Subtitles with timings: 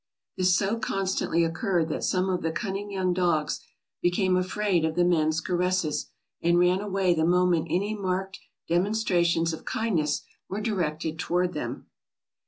[0.35, 3.59] This so constantly occurred that some of the cunning young dogs
[4.01, 6.09] became afraid of the men's caresses
[6.41, 11.85] and ran away the moment any marked demonstrations of kindness were directed toward them.